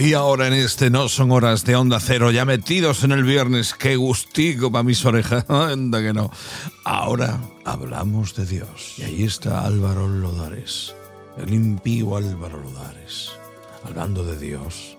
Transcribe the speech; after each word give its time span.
Y 0.00 0.14
ahora 0.14 0.46
en 0.46 0.54
este 0.54 0.88
no 0.88 1.10
son 1.10 1.30
horas 1.30 1.66
de 1.66 1.76
onda 1.76 2.00
cero, 2.00 2.30
ya 2.30 2.46
metidos 2.46 3.04
en 3.04 3.12
el 3.12 3.22
viernes, 3.22 3.74
qué 3.74 3.96
gustico 3.96 4.72
para 4.72 4.82
mis 4.82 5.04
orejas, 5.04 5.44
anda 5.50 6.00
que 6.00 6.14
no. 6.14 6.30
Ahora 6.84 7.38
hablamos 7.66 8.34
de 8.34 8.46
Dios. 8.46 8.94
Y 8.96 9.02
ahí 9.02 9.24
está 9.24 9.66
Álvaro 9.66 10.08
Lodares, 10.08 10.94
el 11.36 11.52
impío 11.52 12.16
Álvaro 12.16 12.62
Lodares, 12.62 13.32
hablando 13.84 14.24
de 14.24 14.38
Dios, 14.38 14.96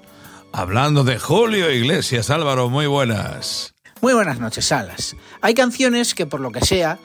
hablando 0.54 1.04
de 1.04 1.18
Julio 1.18 1.72
Iglesias. 1.72 2.30
Álvaro, 2.30 2.70
muy 2.70 2.86
buenas. 2.86 3.74
Muy 4.02 4.14
buenas 4.14 4.40
noches, 4.40 4.66
Salas. 4.66 5.16
Hay 5.42 5.56
canciones 5.56 6.14
que 6.14 6.28
por 6.28 6.42
lo 6.42 6.52
que 6.52 6.64
sea 6.64 7.00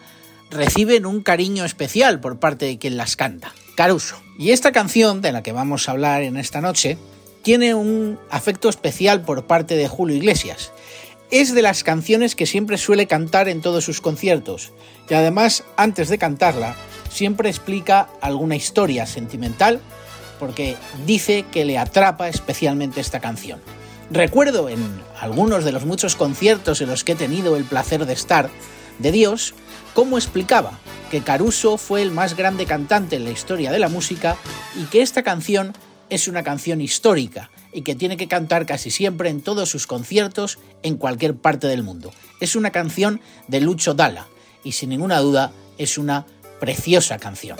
reciben 0.50 1.06
un 1.06 1.22
cariño 1.22 1.64
especial 1.64 2.20
por 2.20 2.38
parte 2.38 2.66
de 2.66 2.76
quien 2.76 2.98
las 2.98 3.16
canta, 3.16 3.54
Caruso. 3.74 4.20
Y 4.38 4.50
esta 4.50 4.70
canción 4.70 5.22
de 5.22 5.32
la 5.32 5.42
que 5.42 5.52
vamos 5.52 5.88
a 5.88 5.92
hablar 5.92 6.20
en 6.24 6.36
esta 6.36 6.60
noche 6.60 6.98
tiene 7.46 7.76
un 7.76 8.18
afecto 8.28 8.68
especial 8.68 9.22
por 9.22 9.46
parte 9.46 9.76
de 9.76 9.86
Julio 9.86 10.16
Iglesias. 10.16 10.72
Es 11.30 11.54
de 11.54 11.62
las 11.62 11.84
canciones 11.84 12.34
que 12.34 12.44
siempre 12.44 12.76
suele 12.76 13.06
cantar 13.06 13.48
en 13.48 13.60
todos 13.60 13.84
sus 13.84 14.00
conciertos 14.00 14.72
y 15.08 15.14
además 15.14 15.62
antes 15.76 16.08
de 16.08 16.18
cantarla 16.18 16.74
siempre 17.08 17.48
explica 17.48 18.08
alguna 18.20 18.56
historia 18.56 19.06
sentimental 19.06 19.78
porque 20.40 20.74
dice 21.06 21.44
que 21.52 21.64
le 21.64 21.78
atrapa 21.78 22.28
especialmente 22.28 23.00
esta 23.00 23.20
canción. 23.20 23.60
Recuerdo 24.10 24.68
en 24.68 24.80
algunos 25.20 25.64
de 25.64 25.70
los 25.70 25.86
muchos 25.86 26.16
conciertos 26.16 26.80
en 26.80 26.88
los 26.88 27.04
que 27.04 27.12
he 27.12 27.14
tenido 27.14 27.54
el 27.54 27.62
placer 27.62 28.06
de 28.06 28.14
estar 28.14 28.50
de 28.98 29.12
Dios, 29.12 29.54
cómo 29.94 30.18
explicaba 30.18 30.80
que 31.12 31.20
Caruso 31.20 31.78
fue 31.78 32.02
el 32.02 32.10
más 32.10 32.34
grande 32.34 32.66
cantante 32.66 33.14
en 33.14 33.22
la 33.22 33.30
historia 33.30 33.70
de 33.70 33.78
la 33.78 33.88
música 33.88 34.36
y 34.74 34.86
que 34.86 35.00
esta 35.00 35.22
canción 35.22 35.74
es 36.10 36.28
una 36.28 36.42
canción 36.42 36.80
histórica 36.80 37.50
y 37.72 37.82
que 37.82 37.94
tiene 37.94 38.16
que 38.16 38.28
cantar 38.28 38.66
casi 38.66 38.90
siempre 38.90 39.28
en 39.28 39.42
todos 39.42 39.68
sus 39.68 39.86
conciertos 39.86 40.58
en 40.82 40.96
cualquier 40.96 41.36
parte 41.36 41.66
del 41.66 41.82
mundo. 41.82 42.12
Es 42.40 42.56
una 42.56 42.70
canción 42.70 43.20
de 43.48 43.60
Lucho 43.60 43.94
Dalla 43.94 44.26
y 44.64 44.72
sin 44.72 44.90
ninguna 44.90 45.18
duda 45.20 45.52
es 45.78 45.98
una 45.98 46.26
preciosa 46.60 47.18
canción. 47.18 47.58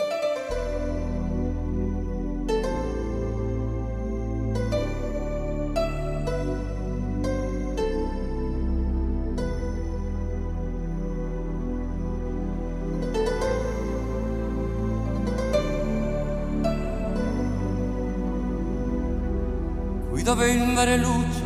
Dove 20.37 20.51
il 20.51 20.67
mare 20.67 20.97
luce 20.97 21.41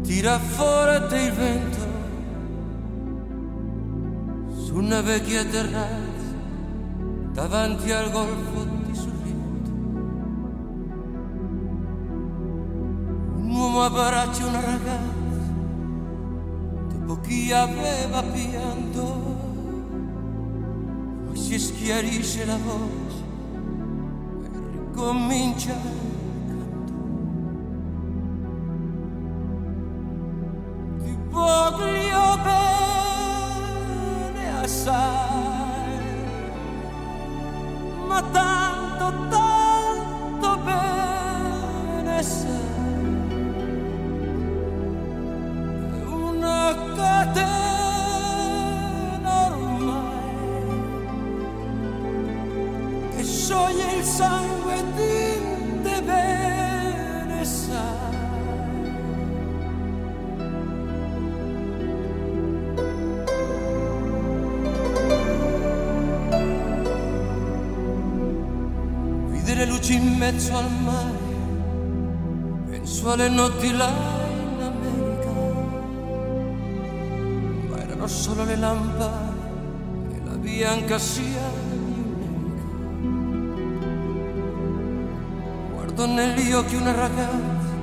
tira 0.00 0.38
fuori 0.38 0.96
il 1.22 1.32
vento 1.32 1.86
su 4.56 4.76
una 4.76 5.02
vecchia 5.02 5.44
terrazza 5.44 6.36
davanti 7.32 7.92
al 7.92 8.10
golfo 8.10 8.64
di 8.86 8.94
Sorrento. 8.94 9.70
Un 13.36 13.50
uomo 13.50 13.82
abbraccia 13.82 14.46
una 14.46 14.60
ragazza 14.60 15.52
dopo 16.94 17.20
chi 17.20 17.52
aveva 17.52 18.22
pianto, 18.22 19.02
poi 21.26 21.36
si 21.36 21.58
schiarisce 21.58 22.46
la 22.46 22.56
voce 22.56 23.22
e 24.44 24.48
ricomincia 24.78 26.17
tanto, 38.30 39.28
tanto 39.28 40.58
bene 40.64 42.22
una 46.06 46.74
catena 46.96 47.46
ormai 49.46 50.80
che 53.16 53.22
scioglie 53.24 53.96
il 53.96 54.04
sangue 54.04 54.84
di 54.96 55.27
luci 69.68 69.94
in 69.94 70.16
mezzo 70.16 70.56
al 70.56 70.70
mare, 70.82 71.18
penso 72.70 73.12
alle 73.12 73.28
notti 73.28 73.70
là 73.76 73.90
in 74.30 74.62
America, 74.62 75.30
ma 77.68 77.82
erano 77.82 78.06
solo 78.06 78.44
le 78.44 78.56
lampade 78.56 79.36
e 80.14 80.20
la 80.24 80.36
bianca 80.36 80.98
sia 80.98 81.76
Guardo 85.72 86.06
negli 86.06 86.52
occhi 86.52 86.74
una 86.76 86.94
ragazza, 86.94 87.76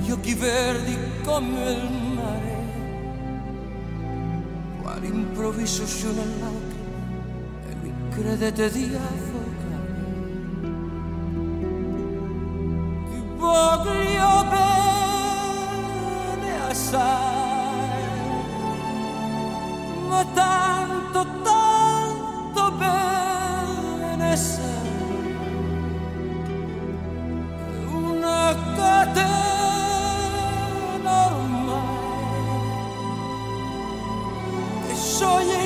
gli 0.00 0.10
occhi 0.10 0.34
verdi 0.34 0.96
come 1.24 1.72
il 1.72 1.90
mare, 2.14 2.56
quale 4.80 5.06
improvviso 5.06 5.84
scione 5.86 6.24
lacrime 6.38 6.82
e 7.68 7.74
mi 7.82 7.92
credete 8.10 8.70
di 8.70 8.94
affogare. 8.94 9.33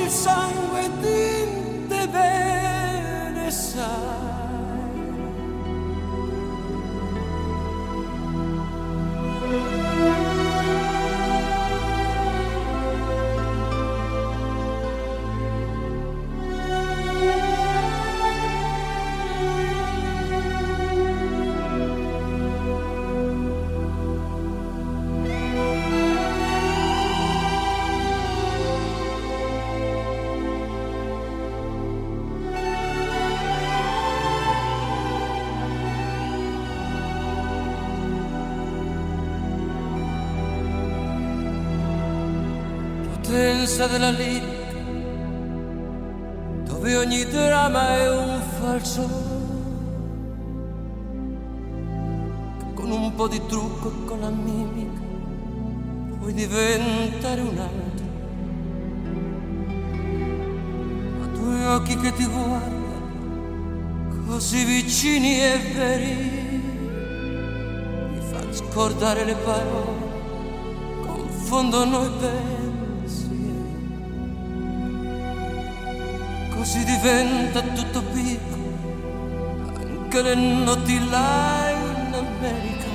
Sangue 0.09 0.89
di 1.01 1.87
te 1.87 2.07
bene 2.07 3.51
potenza 43.29 43.85
della 43.85 44.09
lirica, 44.09 44.73
dove 46.63 46.95
ogni 46.97 47.23
dramma 47.25 47.95
è 47.95 48.09
un 48.09 48.41
falso. 48.59 49.07
Con 52.73 52.89
un 52.89 53.13
po' 53.13 53.27
di 53.27 53.39
trucco 53.45 53.89
e 53.89 54.05
con 54.05 54.21
la 54.21 54.31
mimica 54.31 54.99
puoi 56.17 56.33
diventare 56.33 57.41
un 57.41 57.57
altro. 57.59 58.07
Ma 61.19 61.25
due 61.27 61.65
occhi 61.67 61.97
che 61.97 62.11
ti 62.13 62.25
guardano 62.25 62.77
così 64.25 64.63
vicini 64.63 65.39
e 65.39 65.57
veri 65.75 66.61
mi 68.11 68.21
fanno 68.31 68.53
scordare 68.53 69.23
le 69.23 69.35
parole, 69.35 70.07
confondono 71.05 72.05
i 72.05 72.09
pensieri. 72.19 72.68
Così 76.59 76.83
diventa 76.83 77.61
tutto 77.61 78.03
piccolo, 78.11 78.63
che 80.09 80.21
le 80.21 80.35
noti 80.35 81.09
là 81.09 81.69
in 81.69 82.13
America, 82.13 82.89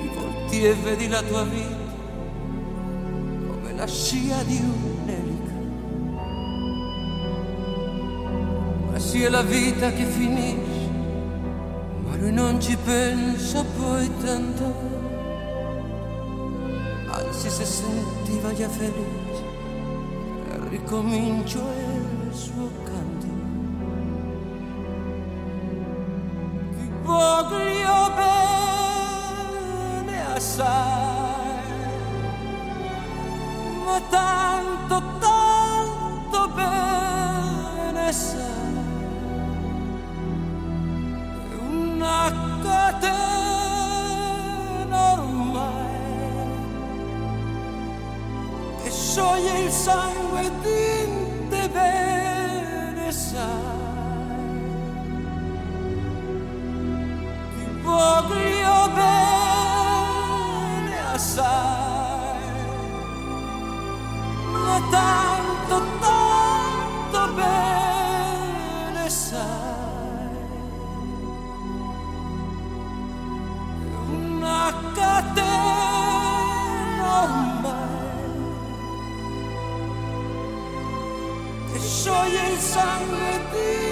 ti 0.00 0.10
volti 0.12 0.64
e 0.64 0.74
vedi 0.74 1.06
la 1.06 1.22
tua 1.22 1.44
vita 1.44 1.78
come 3.46 3.72
la 3.72 3.86
scia 3.86 4.42
di 4.42 4.56
un'elica. 4.56 5.52
Ma 8.90 8.98
sia 8.98 9.30
la 9.30 9.42
vita 9.42 9.92
che 9.92 10.06
finisce, 10.06 10.88
ma 12.04 12.16
lui 12.16 12.32
non 12.32 12.60
ci 12.60 12.76
pensa 12.84 13.64
poi 13.78 14.10
tanto. 14.24 14.88
Anzi 17.12 17.48
se 17.48 17.64
sentiva 17.64 18.52
già 18.54 18.68
felice, 18.68 19.29
ricomincio 20.70 21.58
il 21.58 22.32
suo 22.32 22.70
canto. 22.84 23.26
Ti 26.76 26.90
voglio 27.02 28.10
bene 30.04 30.34
assai, 30.34 31.64
ma 33.84 34.00
tanto, 34.08 34.49
sangue 49.84 50.44
di 50.62 50.84
te 51.48 51.62
bene 51.74 53.10
sai. 53.10 53.38
Ti 57.54 57.64
voglio 57.82 58.78
bene 58.98 60.14
assai. 61.14 62.58
Ma 64.52 64.76
tanto 64.90 65.76
tanto 66.00 66.29
che 82.60 82.66
scioglie 82.66 82.66
il 82.66 82.66
sangue 82.66 83.40
di 83.52 83.89